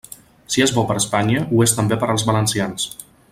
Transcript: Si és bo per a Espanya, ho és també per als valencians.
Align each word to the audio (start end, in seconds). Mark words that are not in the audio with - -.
Si 0.53 0.63
és 0.65 0.73
bo 0.77 0.83
per 0.91 0.95
a 0.95 1.01
Espanya, 1.03 1.43
ho 1.51 1.61
és 1.67 1.75
també 1.81 1.99
per 2.05 2.11
als 2.15 2.25
valencians. 2.31 2.89